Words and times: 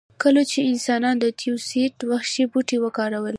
کله 0.23 0.41
چې 0.51 0.59
انسانانو 0.71 1.21
د 1.23 1.25
تیوسینټ 1.39 1.95
وحشي 2.09 2.43
بوټی 2.51 2.77
وکاراوه 2.81 3.29